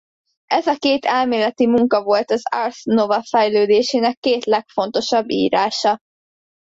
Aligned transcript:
Ez 0.47 0.67
a 0.67 0.77
két 0.77 1.05
elméleti 1.05 1.67
munka 1.67 2.03
volt 2.03 2.31
az 2.31 2.41
ars 2.51 2.83
nova 2.83 3.23
fejlődésének 3.23 4.17
két 4.19 4.45
legfontosabb 4.45 5.29
írása. 5.31 5.99